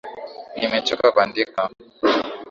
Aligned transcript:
Nimechocka 0.57 1.07
kuandika 1.15 1.61